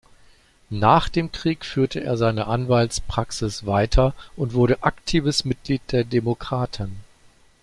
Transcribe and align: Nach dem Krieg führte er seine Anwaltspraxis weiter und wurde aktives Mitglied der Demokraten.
Nach 0.73 1.09
dem 1.09 1.31
Krieg 1.31 1.63
führte 1.63 2.03
er 2.03 2.17
seine 2.17 2.47
Anwaltspraxis 2.47 3.67
weiter 3.67 4.15
und 4.35 4.55
wurde 4.55 4.81
aktives 4.81 5.45
Mitglied 5.45 5.83
der 5.91 6.05
Demokraten. 6.05 7.01